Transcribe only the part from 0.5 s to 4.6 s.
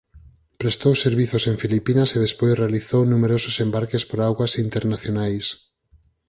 Prestou servizos en Filipinas e despois realizou numerosos embarques por augas